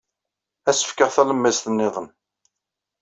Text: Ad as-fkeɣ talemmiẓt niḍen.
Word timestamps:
Ad 0.69 0.73
as-fkeɣ 0.75 1.09
talemmiẓt 1.15 1.65
niḍen. 1.71 2.07